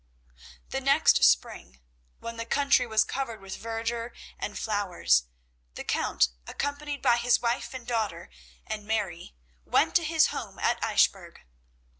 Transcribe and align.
The 0.69 0.81
next 0.81 1.23
spring, 1.25 1.79
when 2.17 2.37
the 2.37 2.45
country 2.47 2.87
was 2.87 3.03
covered 3.03 3.39
with 3.39 3.55
verdure 3.57 4.13
and 4.39 4.57
flowers, 4.57 5.25
the 5.75 5.83
Count, 5.83 6.29
accompanied 6.47 7.03
by 7.03 7.17
his 7.17 7.39
wife, 7.39 7.71
and 7.75 7.85
daughter, 7.85 8.31
and 8.65 8.83
Mary, 8.87 9.35
went 9.63 9.93
to 9.97 10.03
his 10.03 10.29
home 10.33 10.57
at 10.57 10.81
Eichbourg. 10.81 11.41